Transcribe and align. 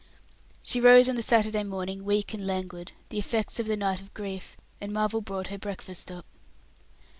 She 0.63 0.81
rose 0.81 1.07
on 1.07 1.13
the 1.13 1.21
Saturday 1.21 1.61
morning 1.63 2.03
weak 2.03 2.33
and 2.33 2.47
languid, 2.47 2.93
the 3.09 3.19
effects 3.19 3.59
of 3.59 3.67
the 3.67 3.77
night 3.77 4.01
of 4.01 4.15
grief, 4.15 4.57
and 4.81 4.91
Marvel 4.91 5.21
brought 5.21 5.49
her 5.49 5.59
breakfast 5.59 6.09
up. 6.11 6.25